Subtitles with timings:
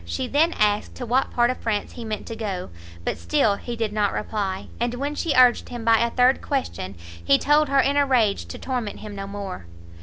[0.03, 2.71] She then asked to what part of France he meant to go;
[3.05, 6.95] but still he did not reply; and when she urged him by a third question,
[7.23, 9.67] he told her in a rage to torment him no more.